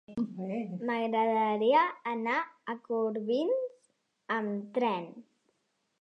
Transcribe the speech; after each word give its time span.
M'agradaria 0.89 1.83
anar 2.13 2.37
a 2.75 2.77
Corbins 2.89 3.85
amb 4.39 4.65
tren. 4.79 5.07